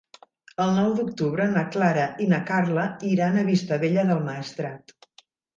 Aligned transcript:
El 0.63 0.71
nou 0.77 0.93
d'octubre 0.99 1.45
na 1.51 1.63
Clara 1.75 2.07
i 2.25 2.27
na 2.33 2.41
Carla 2.49 2.87
iran 3.13 3.39
a 3.43 3.47
Vistabella 3.53 4.11
del 4.11 4.25
Maestrat. 4.31 4.99